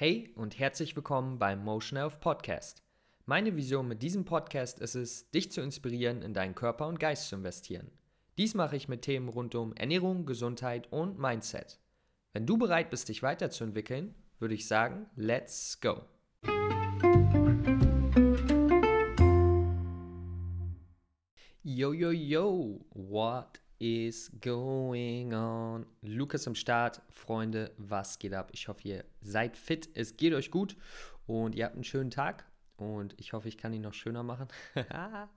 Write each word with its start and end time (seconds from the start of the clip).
Hey 0.00 0.32
und 0.36 0.60
herzlich 0.60 0.94
willkommen 0.94 1.40
beim 1.40 1.64
Motion 1.64 1.98
Health 1.98 2.20
Podcast. 2.20 2.84
Meine 3.26 3.56
Vision 3.56 3.88
mit 3.88 4.00
diesem 4.00 4.24
Podcast 4.24 4.78
ist 4.78 4.94
es, 4.94 5.28
dich 5.32 5.50
zu 5.50 5.60
inspirieren, 5.60 6.22
in 6.22 6.34
deinen 6.34 6.54
Körper 6.54 6.86
und 6.86 7.00
Geist 7.00 7.28
zu 7.28 7.34
investieren. 7.34 7.90
Dies 8.38 8.54
mache 8.54 8.76
ich 8.76 8.86
mit 8.86 9.02
Themen 9.02 9.28
rund 9.28 9.56
um 9.56 9.74
Ernährung, 9.74 10.24
Gesundheit 10.24 10.86
und 10.92 11.18
Mindset. 11.18 11.80
Wenn 12.32 12.46
du 12.46 12.56
bereit 12.56 12.90
bist, 12.90 13.08
dich 13.08 13.24
weiterzuentwickeln, 13.24 14.14
würde 14.38 14.54
ich 14.54 14.68
sagen, 14.68 15.06
let's 15.16 15.80
go. 15.80 16.02
Yo, 21.64 21.92
yo, 21.92 22.12
yo, 22.12 22.86
what 22.94 23.60
is 23.78 24.30
going 24.40 25.32
on? 25.32 25.86
Lukas 26.02 26.46
am 26.46 26.54
Start, 26.54 27.00
Freunde, 27.10 27.72
was 27.78 28.18
geht 28.18 28.34
ab? 28.34 28.50
Ich 28.52 28.68
hoffe, 28.68 28.88
ihr 28.88 29.04
seid 29.20 29.56
fit, 29.56 29.88
es 29.94 30.16
geht 30.16 30.34
euch 30.34 30.50
gut 30.50 30.76
und 31.26 31.54
ihr 31.54 31.64
habt 31.64 31.74
einen 31.74 31.84
schönen 31.84 32.10
Tag 32.10 32.44
und 32.76 33.14
ich 33.18 33.32
hoffe, 33.32 33.48
ich 33.48 33.58
kann 33.58 33.72
ihn 33.72 33.82
noch 33.82 33.94
schöner 33.94 34.22
machen. 34.22 34.48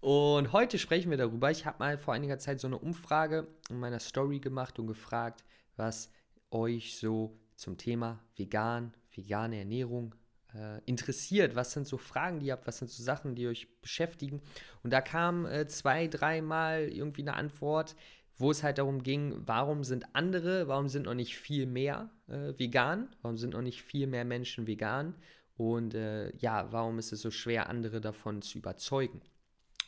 und 0.00 0.52
heute 0.52 0.78
sprechen 0.78 1.10
wir 1.10 1.18
darüber. 1.18 1.50
Ich 1.50 1.66
habe 1.66 1.78
mal 1.78 1.98
vor 1.98 2.14
einiger 2.14 2.38
Zeit 2.38 2.60
so 2.60 2.66
eine 2.66 2.78
Umfrage 2.78 3.46
in 3.68 3.78
meiner 3.78 4.00
Story 4.00 4.40
gemacht 4.40 4.78
und 4.78 4.86
gefragt, 4.86 5.44
was 5.76 6.10
euch 6.50 6.98
so 6.98 7.38
zum 7.56 7.76
Thema 7.76 8.20
vegan, 8.36 8.94
vegane 9.14 9.58
Ernährung 9.58 10.14
äh, 10.54 10.80
interessiert. 10.86 11.54
Was 11.54 11.72
sind 11.72 11.86
so 11.86 11.98
Fragen, 11.98 12.40
die 12.40 12.46
ihr 12.46 12.52
habt? 12.52 12.66
Was 12.66 12.78
sind 12.78 12.90
so 12.90 13.02
Sachen, 13.02 13.34
die 13.34 13.46
euch 13.46 13.68
beschäftigen? 13.80 14.40
Und 14.82 14.92
da 14.92 15.00
kam 15.00 15.46
äh, 15.46 15.66
zwei, 15.66 16.06
dreimal 16.06 16.88
irgendwie 16.88 17.22
eine 17.22 17.34
Antwort, 17.34 17.96
wo 18.36 18.50
es 18.50 18.62
halt 18.62 18.78
darum 18.78 19.02
ging, 19.02 19.34
warum 19.46 19.84
sind 19.84 20.14
andere, 20.14 20.66
warum 20.66 20.88
sind 20.88 21.04
noch 21.04 21.14
nicht 21.14 21.36
viel 21.36 21.66
mehr 21.66 22.10
äh, 22.26 22.58
vegan? 22.58 23.14
Warum 23.22 23.36
sind 23.36 23.52
noch 23.52 23.62
nicht 23.62 23.82
viel 23.82 24.06
mehr 24.06 24.24
Menschen 24.24 24.66
vegan? 24.66 25.14
Und 25.56 25.94
äh, 25.94 26.34
ja, 26.38 26.72
warum 26.72 26.98
ist 26.98 27.12
es 27.12 27.20
so 27.20 27.30
schwer, 27.30 27.68
andere 27.68 28.00
davon 28.00 28.40
zu 28.40 28.58
überzeugen? 28.58 29.20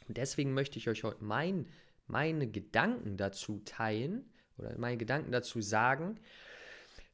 Und 0.06 0.18
deswegen 0.18 0.52
möchte 0.52 0.78
ich 0.78 0.88
euch 0.88 1.02
heute 1.02 1.24
mein, 1.24 1.66
meine 2.06 2.46
Gedanken 2.46 3.16
dazu 3.16 3.62
teilen 3.64 4.30
oder 4.58 4.76
meine 4.78 4.98
Gedanken 4.98 5.32
dazu 5.32 5.62
sagen, 5.62 6.20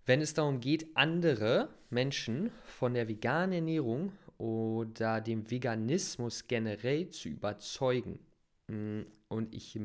wenn 0.09 0.21
es 0.21 0.35
darum 0.35 0.61
geht, 0.61 0.87
andere 0.95 1.69
Menschen 1.91 2.51
von 2.65 2.95
der 2.95 3.09
veganen 3.09 3.53
Ernährung 3.53 4.13
oder 4.39 5.21
dem 5.21 5.51
Veganismus 5.51 6.47
generell 6.49 7.09
zu 7.11 7.29
überzeugen. 7.29 8.19
Mm, 8.69 9.03
und 9.29 9.55
ich, 9.55 9.79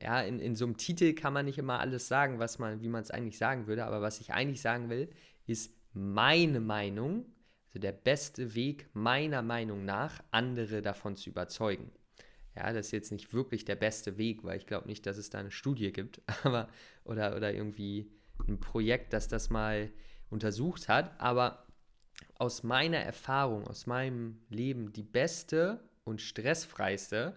ja, 0.00 0.20
in, 0.22 0.38
in 0.38 0.54
so 0.54 0.66
einem 0.66 0.76
Titel 0.76 1.14
kann 1.14 1.32
man 1.32 1.46
nicht 1.46 1.58
immer 1.58 1.80
alles 1.80 2.08
sagen, 2.08 2.38
was 2.38 2.58
man, 2.58 2.80
wie 2.80 2.88
man 2.88 3.02
es 3.02 3.10
eigentlich 3.10 3.38
sagen 3.38 3.66
würde, 3.66 3.84
aber 3.84 4.00
was 4.00 4.20
ich 4.20 4.32
eigentlich 4.32 4.60
sagen 4.60 4.88
will, 4.88 5.08
ist 5.46 5.74
meine 5.92 6.60
Meinung 6.60 7.26
also 7.76 7.82
der 7.82 7.92
beste 7.92 8.54
Weg 8.54 8.88
meiner 8.94 9.42
Meinung 9.42 9.84
nach, 9.84 10.22
andere 10.30 10.80
davon 10.80 11.14
zu 11.14 11.28
überzeugen. 11.28 11.90
Ja, 12.56 12.72
das 12.72 12.86
ist 12.86 12.92
jetzt 12.92 13.12
nicht 13.12 13.34
wirklich 13.34 13.66
der 13.66 13.76
beste 13.76 14.16
Weg, 14.16 14.44
weil 14.44 14.56
ich 14.56 14.64
glaube 14.64 14.86
nicht, 14.86 15.04
dass 15.04 15.18
es 15.18 15.28
da 15.28 15.40
eine 15.40 15.50
Studie 15.50 15.92
gibt, 15.92 16.22
aber 16.44 16.70
oder, 17.04 17.36
oder 17.36 17.52
irgendwie 17.52 18.10
ein 18.46 18.60
Projekt, 18.60 19.12
das 19.12 19.28
das 19.28 19.50
mal 19.50 19.90
untersucht 20.30 20.88
hat. 20.88 21.18
Aber 21.20 21.66
aus 22.38 22.62
meiner 22.62 22.98
Erfahrung, 22.98 23.66
aus 23.66 23.86
meinem 23.86 24.38
Leben, 24.48 24.92
die 24.92 25.02
beste 25.02 25.80
und 26.04 26.20
stressfreiste, 26.20 27.34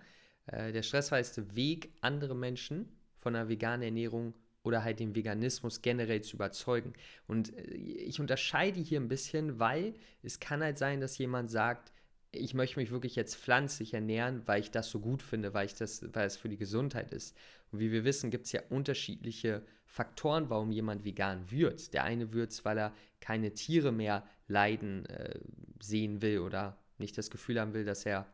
äh, 0.47 0.71
der 0.71 0.83
stressfreiste 0.83 1.55
Weg, 1.55 1.93
andere 2.01 2.35
Menschen 2.35 2.89
von 3.19 3.35
einer 3.35 3.49
veganen 3.49 3.83
Ernährung 3.83 4.33
oder 4.63 4.83
halt 4.83 4.99
den 4.99 5.15
Veganismus 5.15 5.81
generell 5.81 6.21
zu 6.21 6.35
überzeugen. 6.35 6.93
Und 7.27 7.55
äh, 7.57 7.75
ich 7.75 8.19
unterscheide 8.19 8.79
hier 8.79 8.99
ein 8.99 9.07
bisschen, 9.07 9.59
weil 9.59 9.93
es 10.21 10.39
kann 10.39 10.61
halt 10.61 10.77
sein, 10.77 11.01
dass 11.01 11.17
jemand 11.17 11.49
sagt, 11.49 11.91
ich 12.31 12.53
möchte 12.53 12.79
mich 12.79 12.91
wirklich 12.91 13.15
jetzt 13.15 13.35
pflanzlich 13.35 13.93
ernähren, 13.93 14.43
weil 14.45 14.61
ich 14.61 14.71
das 14.71 14.89
so 14.89 14.99
gut 14.99 15.23
finde, 15.23 15.53
weil, 15.53 15.65
ich 15.65 15.75
das, 15.75 16.05
weil 16.13 16.27
es 16.27 16.37
für 16.37 16.49
die 16.49 16.57
Gesundheit 16.57 17.11
ist. 17.11 17.35
Und 17.71 17.79
wie 17.79 17.91
wir 17.91 18.03
wissen, 18.03 18.29
gibt 18.29 18.45
es 18.45 18.51
ja 18.51 18.61
unterschiedliche 18.69 19.63
Faktoren, 19.85 20.49
warum 20.49 20.71
jemand 20.71 21.03
vegan 21.05 21.49
wird. 21.49 21.93
Der 21.93 22.03
eine 22.03 22.33
wird 22.33 22.51
es, 22.51 22.65
weil 22.65 22.77
er 22.77 22.93
keine 23.19 23.53
Tiere 23.53 23.91
mehr 23.91 24.27
leiden 24.47 25.05
äh, 25.07 25.39
sehen 25.79 26.21
will 26.21 26.39
oder 26.39 26.77
nicht 26.97 27.17
das 27.17 27.31
Gefühl 27.31 27.59
haben 27.59 27.73
will, 27.73 27.85
dass 27.85 28.05
er 28.05 28.27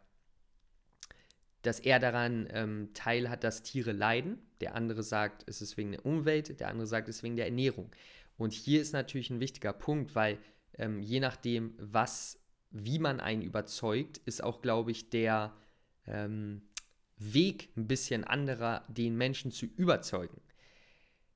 dass 1.62 1.80
er 1.80 1.98
daran 1.98 2.48
ähm, 2.52 2.90
teil 2.94 3.28
hat, 3.28 3.44
dass 3.44 3.64
Tiere 3.64 3.92
leiden. 3.92 4.38
Der 4.62 4.76
andere 4.76 5.02
sagt, 5.02 5.44
es 5.48 5.64
ist 5.64 5.78
wegen 5.78 5.94
der 5.94 6.06
Umwelt, 6.06 6.60
der 6.60 6.68
andere 6.68 6.86
sagt, 6.86 7.10
es 7.10 7.18
ist 7.18 7.24
wegen 7.24 7.38
der 7.38 7.46
Ernährung. 7.46 7.90
Und 8.38 8.54
hier 8.54 8.82
ist 8.82 8.94
natürlich 8.94 9.32
ein 9.32 9.40
wichtiger 9.40 9.74
Punkt, 9.74 10.14
weil 10.14 10.38
ähm, 10.78 11.02
je 11.02 11.20
nachdem, 11.20 11.74
was, 11.80 12.40
wie 12.78 13.00
man 13.00 13.22
einen 13.22 13.42
überzeugt, 13.42 14.18
ist 14.26 14.44
auch, 14.44 14.62
glaube 14.62 14.92
ich, 14.92 15.10
der 15.10 15.54
ähm, 16.08 16.62
Weg 17.18 17.70
ein 17.78 17.88
bisschen 17.88 18.26
anderer, 18.26 18.84
den 18.90 19.16
Menschen 19.16 19.52
zu 19.52 19.66
überzeugen. 19.66 20.42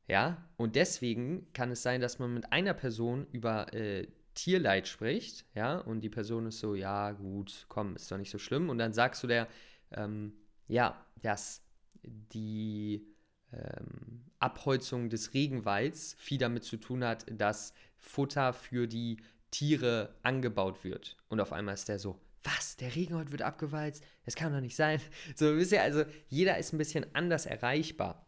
Ja, 0.06 0.50
und 0.58 0.76
deswegen 0.76 1.48
kann 1.54 1.72
es 1.72 1.82
sein, 1.82 2.02
dass 2.02 2.20
man 2.20 2.34
mit 2.34 2.52
einer 2.52 2.74
Person 2.74 3.26
über 3.32 3.74
äh, 3.74 4.08
Tierleid 4.34 4.88
spricht, 4.88 5.46
ja, 5.56 5.78
und 5.78 6.02
die 6.02 6.10
Person 6.10 6.46
ist 6.48 6.60
so, 6.60 6.76
ja, 6.76 7.12
gut, 7.12 7.66
komm, 7.70 7.96
ist 7.96 8.12
doch 8.12 8.18
nicht 8.18 8.32
so 8.32 8.38
schlimm. 8.38 8.70
Und 8.70 8.78
dann 8.78 8.92
sagst 8.92 9.24
du 9.24 9.28
der, 9.28 9.48
ähm, 9.92 10.34
ja, 10.68 11.06
dass 11.22 11.62
die 12.04 13.08
ähm, 13.54 14.26
Abholzung 14.40 15.10
des 15.10 15.34
Regenwalds 15.34 16.16
viel 16.18 16.38
damit 16.38 16.66
zu 16.66 16.78
tun 16.78 17.04
hat, 17.04 17.26
dass 17.32 17.74
Futter 17.98 18.52
für 18.52 18.88
die 18.88 19.18
Tiere 19.52 20.16
angebaut 20.24 20.84
wird. 20.84 21.18
Und 21.28 21.40
auf 21.40 21.54
einmal 21.54 21.74
ist 21.74 21.88
der 21.88 22.00
so, 22.00 22.20
was, 22.44 22.78
der 22.78 22.96
Regenwald 22.96 23.32
wird 23.32 23.42
abgewalzt? 23.42 24.04
Das 24.26 24.36
kann 24.36 24.54
doch 24.54 24.62
nicht 24.62 24.76
sein. 24.76 25.02
So, 25.36 25.56
wisst 25.58 25.72
ihr, 25.72 25.82
also 25.82 26.04
jeder 26.28 26.58
ist 26.58 26.74
ein 26.74 26.78
bisschen 26.78 27.06
anders 27.14 27.46
erreichbar. 27.46 28.26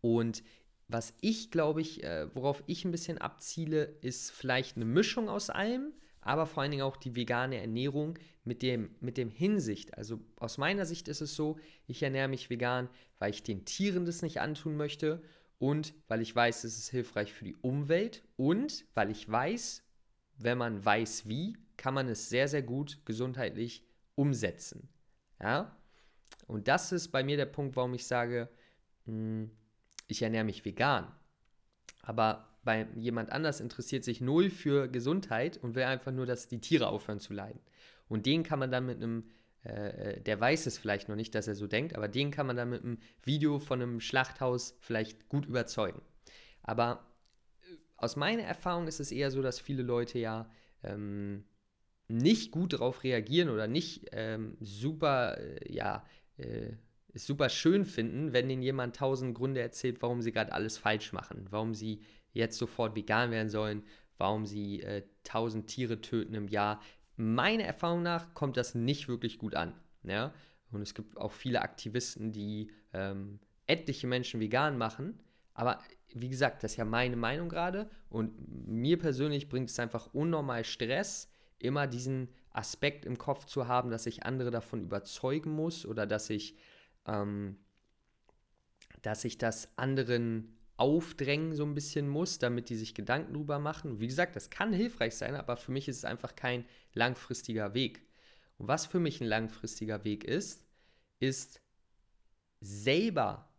Und 0.00 0.42
was 0.88 1.14
ich 1.20 1.50
glaube 1.50 1.80
ich, 1.80 2.02
äh, 2.02 2.34
worauf 2.34 2.62
ich 2.66 2.84
ein 2.84 2.90
bisschen 2.90 3.18
abziele, 3.18 3.84
ist 4.00 4.32
vielleicht 4.32 4.76
eine 4.76 4.84
Mischung 4.84 5.28
aus 5.28 5.50
allem, 5.50 5.92
aber 6.20 6.46
vor 6.46 6.62
allen 6.62 6.72
Dingen 6.72 6.82
auch 6.82 6.96
die 6.96 7.16
vegane 7.16 7.58
Ernährung 7.58 8.18
mit 8.44 8.62
dem, 8.62 8.94
mit 9.00 9.16
dem 9.16 9.30
Hinsicht. 9.30 9.96
Also 9.96 10.20
aus 10.36 10.58
meiner 10.58 10.84
Sicht 10.84 11.08
ist 11.08 11.20
es 11.20 11.34
so, 11.34 11.58
ich 11.86 12.02
ernähre 12.02 12.28
mich 12.28 12.50
vegan, 12.50 12.88
weil 13.18 13.30
ich 13.30 13.42
den 13.42 13.64
Tieren 13.64 14.04
das 14.04 14.22
nicht 14.22 14.40
antun 14.40 14.76
möchte 14.76 15.22
und 15.58 15.94
weil 16.08 16.20
ich 16.20 16.34
weiß, 16.34 16.64
es 16.64 16.76
ist 16.76 16.90
hilfreich 16.90 17.32
für 17.32 17.44
die 17.44 17.56
Umwelt 17.56 18.24
und 18.36 18.84
weil 18.94 19.10
ich 19.10 19.30
weiß, 19.30 19.82
wenn 20.42 20.58
man 20.58 20.84
weiß 20.84 21.28
wie, 21.28 21.56
kann 21.76 21.94
man 21.94 22.08
es 22.08 22.28
sehr, 22.28 22.48
sehr 22.48 22.62
gut 22.62 23.00
gesundheitlich 23.04 23.84
umsetzen. 24.14 24.88
Ja? 25.40 25.76
Und 26.46 26.68
das 26.68 26.92
ist 26.92 27.08
bei 27.08 27.22
mir 27.22 27.36
der 27.36 27.46
Punkt, 27.46 27.76
warum 27.76 27.94
ich 27.94 28.06
sage, 28.06 28.48
hm, 29.06 29.50
ich 30.08 30.22
ernähre 30.22 30.44
mich 30.44 30.64
vegan. 30.64 31.10
Aber 32.02 32.48
bei 32.62 32.86
jemand 32.96 33.30
anders 33.30 33.60
interessiert 33.60 34.04
sich 34.04 34.20
null 34.20 34.50
für 34.50 34.88
Gesundheit 34.88 35.58
und 35.58 35.74
will 35.74 35.84
einfach 35.84 36.12
nur, 36.12 36.26
dass 36.26 36.48
die 36.48 36.60
Tiere 36.60 36.88
aufhören 36.88 37.20
zu 37.20 37.32
leiden. 37.32 37.60
Und 38.08 38.26
den 38.26 38.42
kann 38.42 38.58
man 38.58 38.70
dann 38.70 38.86
mit 38.86 38.96
einem, 38.96 39.30
äh, 39.64 40.16
äh, 40.16 40.20
der 40.20 40.40
weiß 40.40 40.66
es 40.66 40.76
vielleicht 40.76 41.08
noch 41.08 41.16
nicht, 41.16 41.34
dass 41.34 41.48
er 41.48 41.54
so 41.54 41.66
denkt, 41.66 41.94
aber 41.94 42.08
den 42.08 42.30
kann 42.30 42.46
man 42.46 42.56
dann 42.56 42.70
mit 42.70 42.82
einem 42.82 42.98
Video 43.24 43.58
von 43.58 43.80
einem 43.80 44.00
Schlachthaus 44.00 44.76
vielleicht 44.80 45.28
gut 45.28 45.46
überzeugen. 45.46 46.02
Aber 46.62 47.09
aus 48.00 48.16
meiner 48.16 48.42
Erfahrung 48.42 48.88
ist 48.88 49.00
es 49.00 49.12
eher 49.12 49.30
so, 49.30 49.42
dass 49.42 49.60
viele 49.60 49.82
Leute 49.82 50.18
ja 50.18 50.50
ähm, 50.82 51.44
nicht 52.08 52.50
gut 52.50 52.72
darauf 52.72 53.04
reagieren 53.04 53.50
oder 53.50 53.66
nicht 53.66 54.06
ähm, 54.12 54.56
super, 54.60 55.38
äh, 55.38 55.72
ja, 55.72 56.04
äh, 56.38 56.72
es 57.12 57.26
super 57.26 57.48
schön 57.48 57.84
finden, 57.84 58.32
wenn 58.32 58.48
ihnen 58.50 58.62
jemand 58.62 58.96
tausend 58.96 59.34
Gründe 59.36 59.60
erzählt, 59.60 60.00
warum 60.00 60.22
sie 60.22 60.32
gerade 60.32 60.52
alles 60.52 60.78
falsch 60.78 61.12
machen, 61.12 61.46
warum 61.50 61.74
sie 61.74 62.00
jetzt 62.32 62.56
sofort 62.56 62.94
vegan 62.94 63.30
werden 63.30 63.48
sollen, 63.48 63.82
warum 64.16 64.46
sie 64.46 64.82
äh, 64.82 65.02
1000 65.26 65.66
Tiere 65.66 66.00
töten 66.00 66.34
im 66.34 66.48
Jahr. 66.48 66.80
Meiner 67.16 67.64
Erfahrung 67.64 68.02
nach 68.02 68.32
kommt 68.34 68.56
das 68.56 68.74
nicht 68.74 69.08
wirklich 69.08 69.38
gut 69.38 69.54
an. 69.54 69.74
Ja? 70.04 70.32
Und 70.70 70.82
es 70.82 70.94
gibt 70.94 71.16
auch 71.16 71.32
viele 71.32 71.62
Aktivisten, 71.62 72.32
die 72.32 72.70
ähm, 72.92 73.40
etliche 73.66 74.06
Menschen 74.06 74.40
vegan 74.40 74.78
machen. 74.78 75.18
Aber 75.54 75.80
wie 76.12 76.28
gesagt, 76.28 76.62
das 76.62 76.72
ist 76.72 76.76
ja 76.76 76.84
meine 76.84 77.16
Meinung 77.16 77.48
gerade. 77.48 77.90
Und 78.08 78.34
mir 78.66 78.98
persönlich 78.98 79.48
bringt 79.48 79.70
es 79.70 79.78
einfach 79.78 80.12
unnormal 80.12 80.64
Stress, 80.64 81.30
immer 81.58 81.86
diesen 81.86 82.28
Aspekt 82.50 83.04
im 83.04 83.18
Kopf 83.18 83.44
zu 83.44 83.68
haben, 83.68 83.90
dass 83.90 84.06
ich 84.06 84.24
andere 84.24 84.50
davon 84.50 84.82
überzeugen 84.82 85.52
muss 85.52 85.86
oder 85.86 86.06
dass 86.06 86.30
ich, 86.30 86.56
ähm, 87.06 87.58
dass 89.02 89.24
ich 89.24 89.38
das 89.38 89.76
anderen 89.76 90.56
aufdrängen 90.76 91.54
so 91.54 91.64
ein 91.64 91.74
bisschen 91.74 92.08
muss, 92.08 92.38
damit 92.38 92.70
die 92.70 92.76
sich 92.76 92.94
Gedanken 92.94 93.34
drüber 93.34 93.58
machen. 93.58 94.00
Wie 94.00 94.06
gesagt, 94.06 94.34
das 94.34 94.48
kann 94.48 94.72
hilfreich 94.72 95.14
sein, 95.14 95.34
aber 95.34 95.56
für 95.56 95.72
mich 95.72 95.88
ist 95.88 95.98
es 95.98 96.04
einfach 96.04 96.34
kein 96.34 96.64
langfristiger 96.94 97.74
Weg. 97.74 98.02
Und 98.56 98.66
was 98.66 98.86
für 98.86 98.98
mich 98.98 99.20
ein 99.20 99.26
langfristiger 99.26 100.04
Weg 100.04 100.24
ist, 100.24 100.64
ist 101.18 101.60
selber 102.60 103.49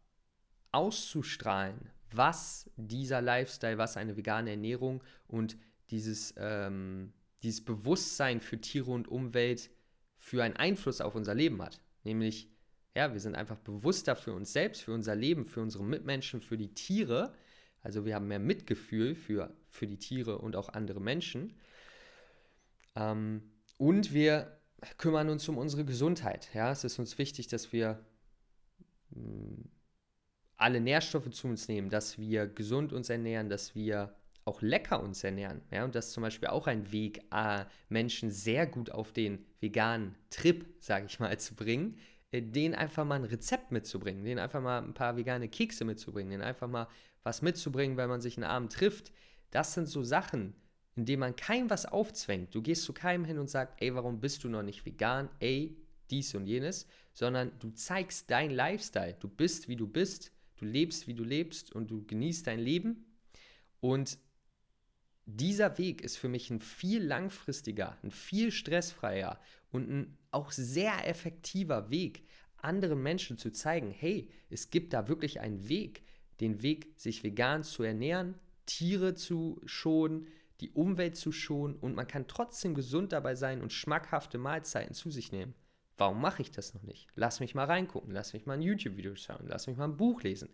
auszustrahlen, 0.72 1.90
was 2.12 2.70
dieser 2.76 3.22
Lifestyle, 3.22 3.78
was 3.78 3.98
eine 3.98 4.18
vegane 4.18 4.52
Ernährung 4.52 5.04
und 5.28 5.58
dieses, 5.90 6.34
ähm, 6.38 7.14
dieses 7.44 7.64
Bewusstsein 7.64 8.42
für 8.42 8.60
Tiere 8.60 8.92
und 8.92 9.08
Umwelt 9.08 9.70
für 10.18 10.44
einen 10.44 10.56
Einfluss 10.56 11.02
auf 11.02 11.16
unser 11.16 11.34
Leben 11.34 11.62
hat. 11.62 11.82
Nämlich, 12.04 12.50
ja, 12.96 13.14
wir 13.14 13.20
sind 13.20 13.36
einfach 13.36 13.58
bewusster 13.58 14.16
für 14.16 14.34
uns 14.34 14.54
selbst, 14.54 14.82
für 14.82 14.94
unser 14.94 15.16
Leben, 15.16 15.46
für 15.46 15.62
unsere 15.62 15.84
Mitmenschen, 15.84 16.42
für 16.42 16.58
die 16.58 16.74
Tiere. 16.74 17.34
Also 17.82 18.06
wir 18.06 18.16
haben 18.16 18.28
mehr 18.28 18.40
Mitgefühl 18.40 19.16
für, 19.16 19.56
für 19.70 19.88
die 19.88 19.98
Tiere 19.98 20.38
und 20.38 20.56
auch 20.56 20.70
andere 20.70 21.02
Menschen. 21.02 21.54
Ähm, 22.96 23.42
und 23.78 24.14
wir 24.14 24.60
kümmern 24.98 25.30
uns 25.30 25.48
um 25.50 25.58
unsere 25.58 25.86
Gesundheit. 25.86 26.50
Ja, 26.54 26.72
es 26.72 26.84
ist 26.84 27.00
uns 27.00 27.18
wichtig, 27.18 27.48
dass 27.48 27.72
wir 27.72 28.06
mh, 29.10 29.22
hm, 29.22 29.72
alle 30.62 30.80
Nährstoffe 30.80 31.30
zu 31.32 31.48
uns 31.48 31.68
nehmen, 31.68 31.90
dass 31.90 32.18
wir 32.18 32.48
gesund 32.48 32.94
uns 32.94 33.10
ernähren, 33.10 33.50
dass 33.50 33.76
wir 33.76 34.16
auch 34.46 34.62
lecker 34.62 35.02
uns 35.02 35.24
ernähren. 35.24 35.62
Ja, 35.72 35.86
und 35.86 35.96
das 35.96 36.08
ist 36.08 36.14
zum 36.14 36.24
Beispiel 36.24 36.50
auch 36.50 36.68
ein 36.68 36.92
Weg, 36.92 37.24
äh, 37.32 37.66
Menschen 37.90 38.32
sehr 38.32 38.66
gut 38.66 38.92
auf 38.92 39.12
den 39.12 39.46
veganen 39.60 40.16
Trip, 40.30 40.66
sage 40.80 41.06
ich 41.08 41.20
mal, 41.20 41.38
zu 41.40 41.56
bringen, 41.56 41.98
äh, 42.32 42.42
denen 42.42 42.76
einfach 42.76 43.06
mal 43.06 43.16
ein 43.16 43.24
Rezept 43.26 43.72
mitzubringen, 43.72 44.24
denen 44.24 44.40
einfach 44.40 44.62
mal 44.62 44.82
ein 44.82 44.94
paar 44.94 45.16
vegane 45.18 45.48
Kekse 45.48 45.86
mitzubringen, 45.86 46.32
denen 46.32 46.44
einfach 46.44 46.68
mal 46.68 46.88
was 47.24 47.42
mitzubringen, 47.42 47.98
wenn 47.98 48.10
man 48.10 48.22
sich 48.22 48.38
einen 48.38 48.46
Abend 48.46 48.74
trifft. 48.74 49.12
Das 49.52 49.74
sind 49.74 49.88
so 49.88 50.04
Sachen, 50.04 50.56
in 50.96 51.06
denen 51.06 51.20
man 51.20 51.36
keinem 51.36 51.70
was 51.70 51.86
aufzwängt. 51.86 52.54
Du 52.56 52.62
gehst 52.62 52.84
zu 52.84 52.94
keinem 52.94 53.26
hin 53.26 53.38
und 53.38 53.50
sagst, 53.50 53.76
ey, 53.80 53.94
warum 53.94 54.20
bist 54.20 54.44
du 54.44 54.50
noch 54.50 54.64
nicht 54.64 54.86
vegan? 54.86 55.30
Ey, 55.40 55.78
dies 56.10 56.34
und 56.36 56.46
jenes, 56.46 56.88
sondern 57.14 57.52
du 57.60 57.72
zeigst 57.72 58.30
dein 58.32 58.52
Lifestyle. 58.52 59.16
Du 59.20 59.28
bist, 59.28 59.68
wie 59.68 59.76
du 59.76 59.88
bist, 59.88 60.32
du 60.62 60.66
lebst, 60.66 61.08
wie 61.08 61.14
du 61.14 61.24
lebst 61.24 61.74
und 61.74 61.90
du 61.90 62.06
genießt 62.06 62.48
dein 62.48 62.60
Leben. 62.60 63.06
Und 63.80 64.20
dieser 65.26 65.78
Weg 65.78 66.02
ist 66.02 66.18
für 66.18 66.30
mich 66.30 66.50
ein 66.50 66.60
viel 66.60 67.04
langfristiger, 67.04 67.98
ein 68.04 68.12
viel 68.12 68.52
stressfreier 68.52 69.40
und 69.72 69.90
ein 69.90 70.18
auch 70.30 70.52
sehr 70.52 71.08
effektiver 71.08 71.90
Weg, 71.90 72.24
anderen 72.58 73.02
Menschen 73.02 73.38
zu 73.38 73.52
zeigen, 73.52 73.92
hey, 73.92 74.30
es 74.50 74.70
gibt 74.70 74.94
da 74.94 75.08
wirklich 75.08 75.40
einen 75.40 75.68
Weg, 75.68 76.04
den 76.40 76.62
Weg, 76.62 76.94
sich 76.96 77.24
vegan 77.24 77.64
zu 77.64 77.84
ernähren, 77.84 78.36
Tiere 78.68 79.16
zu 79.16 79.60
schonen, 79.66 80.28
die 80.60 80.70
Umwelt 80.70 81.16
zu 81.16 81.32
schonen 81.32 81.76
und 81.76 81.96
man 81.96 82.08
kann 82.08 82.28
trotzdem 82.28 82.76
gesund 82.76 83.14
dabei 83.14 83.34
sein 83.34 83.62
und 83.62 83.74
schmackhafte 83.74 84.38
Mahlzeiten 84.38 84.94
zu 84.94 85.10
sich 85.10 85.32
nehmen. 85.32 85.56
Warum 86.02 86.20
mache 86.20 86.42
ich 86.42 86.50
das 86.50 86.74
noch 86.74 86.82
nicht? 86.82 87.08
Lass 87.14 87.42
mich 87.42 87.54
mal 87.54 87.68
reingucken, 87.68 88.12
lass 88.12 88.34
mich 88.34 88.48
mal 88.48 88.54
ein 88.54 88.64
YouTube-Video 88.64 89.16
schauen, 89.16 89.46
lass 89.48 89.68
mich 89.68 89.78
mal 89.78 89.84
ein 89.84 89.98
Buch 89.98 90.24
lesen. 90.24 90.50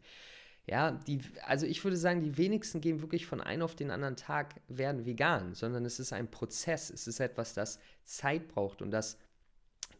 Ja, 0.65 0.91
die, 0.91 1.21
also 1.45 1.65
ich 1.65 1.81
würde 1.85 1.95
sagen, 1.95 2.21
die 2.21 2.35
wenigsten 2.35 2.81
gehen 2.81 2.99
wirklich 2.99 3.25
von 3.25 3.39
einem 3.39 3.61
auf 3.61 3.73
den 3.73 3.89
anderen 3.89 4.17
Tag 4.17 4.55
werden 4.67 5.05
vegan, 5.05 5.55
sondern 5.55 5.85
es 5.85 6.01
ist 6.01 6.11
ein 6.11 6.29
Prozess, 6.29 6.89
es 6.89 7.07
ist 7.07 7.21
etwas, 7.21 7.53
das 7.53 7.79
Zeit 8.03 8.49
braucht 8.49 8.81
und 8.81 8.91
das 8.91 9.17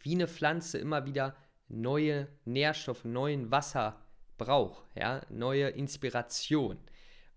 wie 0.02 0.16
eine 0.16 0.28
Pflanze 0.28 0.80
immer 0.80 1.06
wieder 1.06 1.34
neue 1.70 2.28
Nährstoffe, 2.44 3.06
neuen 3.06 3.50
Wasser 3.50 4.02
braucht, 4.38 4.84
ja, 4.96 5.22
neue 5.30 5.70
Inspiration. 5.70 6.78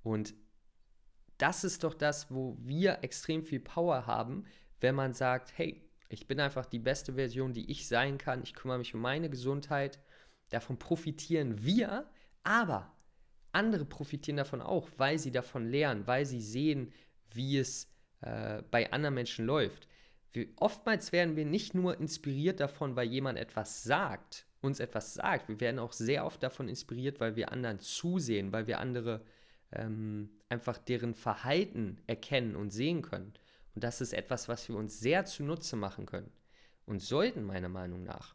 Und 0.03 0.35
das 1.39 1.62
ist 1.62 1.85
doch 1.85 1.95
das, 1.95 2.29
wo 2.29 2.57
wir 2.59 3.05
extrem 3.05 3.45
viel 3.45 3.61
Power 3.61 4.09
haben, 4.09 4.47
wenn 4.81 4.97
man 4.97 5.12
sagt, 5.12 5.57
hey, 5.57 5.89
ich 6.11 6.27
bin 6.27 6.41
einfach 6.41 6.67
die 6.67 6.81
beste 6.81 7.15
Version, 7.15 7.53
die 7.53 7.71
ich 7.71 7.87
sein 7.87 8.19
kann. 8.19 8.43
Ich 8.43 8.55
kümmere 8.55 8.79
mich 8.79 8.95
um 8.95 9.01
meine 9.01 9.31
Gesundheit. 9.31 10.01
Davon 10.51 10.77
profitieren 10.77 11.62
wir, 11.65 12.11
aber 12.43 12.93
andere 13.53 13.85
profitieren 13.85 14.37
davon 14.37 14.61
auch, 14.61 14.89
weil 14.97 15.19
sie 15.19 15.31
davon 15.31 15.69
lernen, 15.69 16.07
weil 16.09 16.27
sie 16.27 16.41
sehen, 16.41 16.93
wie 17.33 17.59
es 17.59 17.89
äh, 18.23 18.62
bei 18.73 18.93
anderen 18.93 19.15
Menschen 19.15 19.47
läuft. 19.47 19.87
Wir, 20.33 20.49
oftmals 20.57 21.12
werden 21.12 21.37
wir 21.37 21.45
nicht 21.45 21.75
nur 21.75 21.99
inspiriert 21.99 22.59
davon, 22.59 22.97
weil 22.97 23.07
jemand 23.07 23.39
etwas 23.39 23.85
sagt, 23.85 24.47
uns 24.61 24.81
etwas 24.81 25.15
sagt. 25.15 25.49
Wir 25.49 25.61
werden 25.61 25.79
auch 25.79 25.93
sehr 25.93 26.27
oft 26.27 26.43
davon 26.43 26.69
inspiriert, 26.69 27.21
weil 27.21 27.37
wir 27.37 27.53
anderen 27.53 27.79
zusehen, 27.79 28.53
weil 28.53 28.67
wir 28.67 28.81
andere 28.81 29.25
ähm, 29.71 30.31
einfach 30.49 30.79
deren 30.79 31.15
Verhalten 31.15 31.99
erkennen 32.09 32.57
und 32.57 32.71
sehen 32.71 33.03
können. 33.03 33.33
Und 33.75 33.84
das 33.84 34.00
ist 34.00 34.12
etwas, 34.12 34.49
was 34.49 34.69
wir 34.69 34.76
uns 34.76 35.00
sehr 35.00 35.25
zunutze 35.25 35.76
machen 35.76 36.06
können 36.06 36.32
und 36.87 37.00
sollten 37.00 37.44
meiner 37.44 37.69
Meinung 37.69 38.02
nach. 38.02 38.34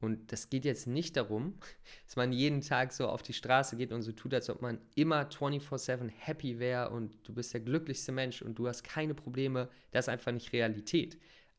Und 0.00 0.32
das 0.32 0.50
geht 0.50 0.64
jetzt 0.64 0.88
nicht 0.88 1.16
darum, 1.16 1.54
dass 2.06 2.16
man 2.16 2.32
jeden 2.32 2.60
Tag 2.60 2.92
so 2.92 3.08
auf 3.08 3.22
die 3.22 3.32
Straße 3.32 3.76
geht 3.76 3.92
und 3.92 4.02
so 4.02 4.12
tut, 4.12 4.34
als 4.34 4.50
ob 4.50 4.60
man 4.60 4.80
immer 4.94 5.28
24/7 5.30 6.08
happy 6.08 6.58
wäre 6.58 6.90
und 6.90 7.16
du 7.26 7.32
bist 7.32 7.54
der 7.54 7.60
glücklichste 7.60 8.12
Mensch 8.12 8.42
und 8.42 8.58
du 8.58 8.66
hast 8.66 8.82
keine 8.82 9.14
Probleme. 9.14 9.68
Das 9.92 10.06
ist 10.06 10.08
einfach 10.08 10.32
nicht 10.32 10.52
Realität. 10.52 11.18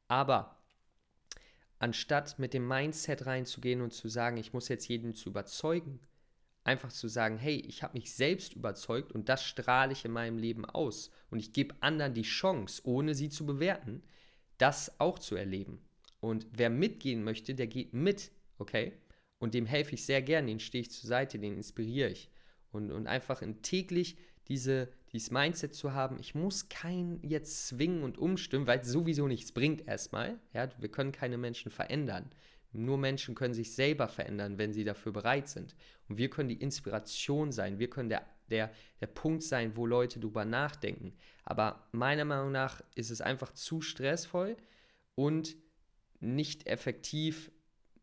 Aber 0.10 0.58
anstatt 1.80 2.38
mit 2.38 2.54
dem 2.54 2.68
Mindset 2.68 3.26
reinzugehen 3.26 3.82
und 3.82 3.94
zu 3.94 4.10
sagen, 4.10 4.38
ich 4.38 4.54
muss 4.54 4.68
jetzt 4.68 4.88
jeden 4.90 5.16
zu 5.16 5.30
überzeugen, 5.30 6.02
einfach 6.64 6.92
zu 6.92 7.08
sagen, 7.08 7.38
hey, 7.38 7.56
ich 7.56 7.84
habe 7.84 7.98
mich 7.98 8.14
selbst 8.14 8.54
überzeugt 8.54 9.12
und 9.12 9.30
das 9.30 9.44
strahle 9.44 9.94
ich 9.94 10.06
in 10.06 10.12
meinem 10.12 10.38
Leben 10.38 10.66
aus 10.66 11.12
und 11.30 11.40
ich 11.40 11.54
gebe 11.54 11.76
anderen 11.82 12.14
die 12.14 12.22
Chance, 12.22 12.82
ohne 12.86 13.16
sie 13.16 13.30
zu 13.30 13.46
bewerten, 13.46 14.04
das 14.58 15.00
auch 15.00 15.20
zu 15.20 15.36
erleben. 15.36 15.82
Und 16.20 16.48
wer 16.52 16.70
mitgehen 16.70 17.24
möchte, 17.24 17.54
der 17.54 17.68
geht 17.68 17.94
mit, 17.94 18.32
okay? 18.58 18.94
Und 19.40 19.54
dem 19.54 19.66
helfe 19.66 19.96
ich 19.96 20.06
sehr 20.06 20.22
gern, 20.22 20.48
den 20.48 20.62
stehe 20.62 20.84
ich 20.84 20.92
zur 20.92 21.10
Seite, 21.10 21.38
den 21.38 21.58
inspiriere 21.58 22.10
ich. 22.10 22.30
Und, 22.72 22.92
und 22.92 23.08
einfach 23.08 23.42
in 23.42 23.62
täglich 23.62 24.16
diese, 24.48 24.90
dieses 25.12 25.32
Mindset 25.32 25.76
zu 25.76 25.94
haben, 25.94 26.18
ich 26.20 26.34
muss 26.34 26.70
keinen 26.70 27.22
jetzt 27.24 27.68
zwingen 27.68 28.04
und 28.04 28.18
umstimmen, 28.18 28.68
weil 28.68 28.80
es 28.80 28.88
sowieso 28.88 29.28
nichts 29.28 29.52
bringt 29.52 29.88
erstmal. 29.88 30.40
Ja? 30.54 30.70
Wir 30.80 30.90
können 30.90 31.12
keine 31.12 31.38
Menschen 31.38 31.72
verändern. 31.72 32.30
Nur 32.74 32.98
Menschen 32.98 33.36
können 33.36 33.54
sich 33.54 33.74
selber 33.74 34.08
verändern, 34.08 34.58
wenn 34.58 34.74
sie 34.74 34.84
dafür 34.84 35.12
bereit 35.12 35.48
sind. 35.48 35.76
Und 36.10 36.18
wir 36.18 36.30
können 36.30 36.50
die 36.50 36.62
Inspiration 36.62 37.52
sein. 37.52 37.80
Wir 37.80 37.90
können 37.90 38.10
der, 38.10 38.26
der, 38.50 38.72
der 39.00 39.08
Punkt 39.08 39.44
sein, 39.44 39.78
wo 39.78 39.86
Leute 39.86 40.20
drüber 40.20 40.44
nachdenken. 40.44 41.14
Aber 41.44 41.88
meiner 41.92 42.26
Meinung 42.26 42.52
nach 42.52 42.82
ist 42.96 43.12
es 43.12 43.22
einfach 43.22 43.54
zu 43.54 43.82
stressvoll 43.82 44.58
und 45.16 45.56
nicht 46.20 46.68
effektiv 46.68 47.52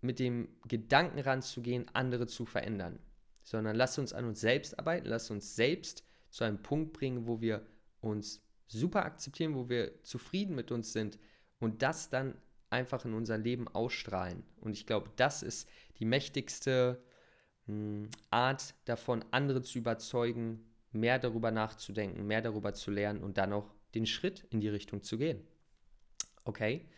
mit 0.00 0.18
dem 0.18 0.48
Gedanken 0.66 1.18
ranzugehen, 1.18 1.86
andere 1.92 2.26
zu 2.26 2.46
verändern, 2.46 2.98
sondern 3.42 3.76
lass 3.76 3.98
uns 3.98 4.12
an 4.12 4.24
uns 4.24 4.40
selbst 4.40 4.78
arbeiten, 4.78 5.06
lass 5.06 5.30
uns 5.30 5.56
selbst 5.56 6.04
zu 6.30 6.44
einem 6.44 6.62
Punkt 6.62 6.92
bringen, 6.92 7.26
wo 7.26 7.40
wir 7.40 7.66
uns 8.00 8.42
super 8.66 9.04
akzeptieren, 9.04 9.54
wo 9.54 9.68
wir 9.68 10.02
zufrieden 10.04 10.54
mit 10.54 10.70
uns 10.70 10.92
sind 10.92 11.18
und 11.58 11.82
das 11.82 12.08
dann 12.08 12.34
einfach 12.70 13.04
in 13.04 13.14
unser 13.14 13.36
Leben 13.36 13.68
ausstrahlen. 13.68 14.44
Und 14.60 14.72
ich 14.72 14.86
glaube, 14.86 15.10
das 15.16 15.42
ist 15.42 15.68
die 15.98 16.04
mächtigste 16.04 17.02
mh, 17.66 17.74
hm, 17.74 18.10
Art 18.30 18.74
davon, 18.84 19.24
andere 19.30 19.62
zu 19.62 19.78
überzeugen, 19.78 20.64
mehr 20.92 21.18
darüber 21.18 21.50
nachzudenken, 21.50 22.26
mehr 22.26 22.42
darüber 22.42 22.74
zu 22.74 22.90
lernen 22.90 23.22
und 23.22 23.38
dann 23.38 23.52
auch 23.52 23.74
den 23.94 24.06
Schritt 24.06 24.46
in 24.50 24.60
die 24.60 24.68
Richtung 24.68 25.02
zu 25.02 25.18
gehen. 25.18 25.46
Okay? 26.44 26.88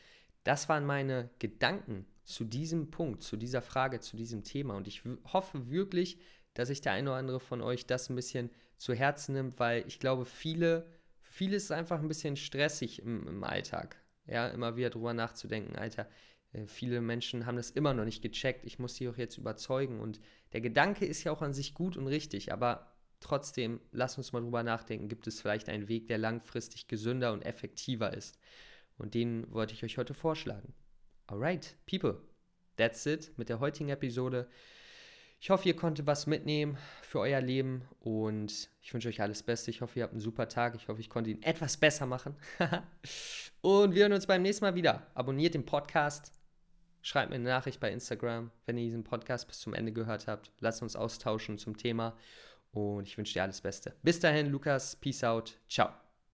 Das 0.45 0.69
waren 0.69 0.85
meine 0.85 1.31
Gedanken 1.39 2.07
zu 2.25 2.45
diesem 2.45 2.91
Punkt, 2.91 3.23
zu 3.23 3.37
dieser 3.37 3.63
Frage, 3.63 4.01
zu 4.01 4.17
diesem 4.17 4.45
Thema. 4.45 4.77
Und 4.77 4.89
ich 4.89 5.03
hoffe 5.33 5.71
wirklich, 5.71 6.19
dass 6.55 6.69
sich 6.69 6.81
der 6.81 6.93
eine 6.93 7.11
oder 7.11 7.19
andere 7.19 7.41
von 7.41 7.61
euch 7.61 7.87
das 7.87 8.09
ein 8.09 8.17
bisschen 8.17 8.51
zu 8.77 8.95
Herzen 8.95 9.35
nimmt, 9.35 9.59
weil 9.59 9.87
ich 9.87 9.99
glaube, 9.99 10.25
viele, 10.25 10.87
viele 11.21 11.57
ist 11.57 11.71
einfach 11.71 12.01
ein 12.01 12.09
bisschen 12.09 12.37
stressig 12.37 13.01
im, 13.03 13.27
im 13.29 13.45
Alltag. 13.45 14.02
Ja, 14.27 14.49
immer 14.49 14.77
wieder 14.77 14.91
drüber 14.91 15.15
nachzudenken, 15.15 15.77
Alter, 15.77 16.09
äh, 16.53 16.67
viele 16.67 17.01
Menschen 17.01 17.47
haben 17.47 17.57
das 17.57 17.71
immer 17.71 17.95
noch 17.95 18.05
nicht 18.05 18.23
gecheckt, 18.23 18.65
ich 18.65 18.79
muss 18.79 18.95
sie 18.95 19.09
auch 19.09 19.17
jetzt 19.17 19.39
überzeugen. 19.39 20.01
Und 20.01 20.21
der 20.53 20.61
Gedanke 20.61 21.05
ist 21.05 21.25
ja 21.25 21.33
auch 21.33 21.43
an 21.43 21.53
sich 21.53 21.75
gut 21.75 21.97
und 21.97 22.07
richtig, 22.07 22.53
aber 22.53 22.95
trotzdem, 23.21 23.81
lass 23.91 24.19
uns 24.19 24.33
mal 24.33 24.41
drüber 24.41 24.63
nachdenken, 24.63 25.09
gibt 25.09 25.27
es 25.27 25.41
vielleicht 25.41 25.69
einen 25.69 25.89
Weg, 25.89 26.09
der 26.09 26.19
langfristig 26.19 26.89
gesünder 26.89 27.33
und 27.33 27.43
effektiver 27.43 28.15
ist? 28.15 28.39
Und 28.99 29.15
den 29.15 29.51
wollte 29.53 29.75
ich 29.75 29.85
euch 29.85 29.99
heute 29.99 30.15
vorschlagen. 30.15 30.75
Alright, 31.27 31.77
people, 31.87 32.21
that's 32.77 33.07
it 33.07 33.33
mit 33.37 33.49
der 33.49 33.61
heutigen 33.61 33.89
Episode. 33.89 34.49
Ich 35.43 35.51
hoffe, 35.51 35.67
ihr 35.67 35.75
konntet 35.75 36.07
was 36.07 36.29
mitnehmen 36.29 36.79
für 37.03 37.19
euer 37.19 37.41
Leben 37.41 37.83
und 37.99 38.71
ich 38.81 38.95
wünsche 38.95 39.09
euch 39.09 39.21
alles 39.21 39.43
Beste. 39.43 39.73
Ich 39.73 39.81
hoffe, 39.81 39.99
ihr 39.99 40.05
habt 40.05 40.13
einen 40.13 40.21
super 40.21 40.49
Tag. 40.49 40.77
Ich 40.77 40.87
hoffe, 40.87 41.01
ich 41.01 41.11
konnte 41.11 41.31
ihn 41.31 41.43
etwas 41.43 41.77
besser 41.77 42.07
machen. 42.07 42.37
und 43.61 43.93
wir 43.93 44.03
hören 44.03 44.13
uns 44.13 44.29
beim 44.29 44.43
nächsten 44.43 44.65
Mal 44.65 44.77
wieder. 44.77 45.05
Abonniert 45.15 45.55
den 45.55 45.67
Podcast. 45.67 46.31
Schreibt 47.03 47.31
mir 47.31 47.35
eine 47.35 47.49
Nachricht 47.49 47.81
bei 47.81 47.91
Instagram, 47.91 48.53
wenn 48.67 48.79
ihr 48.79 48.85
diesen 48.85 49.03
Podcast 49.03 49.49
bis 49.49 49.59
zum 49.59 49.75
Ende 49.75 49.91
gehört 49.91 50.29
habt. 50.29 50.53
Lasst 50.61 50.81
uns 50.81 50.95
austauschen 50.95 51.59
zum 51.59 51.77
Thema 51.77 52.17
und 52.71 53.09
ich 53.09 53.19
wünsche 53.19 53.33
dir 53.33 53.43
alles 53.43 53.63
Beste. 53.63 53.97
Bis 54.05 54.21
dahin, 54.21 54.47
Lukas. 54.47 54.95
Peace 54.95 55.25
out. 55.25 55.59
Ciao. 55.69 56.02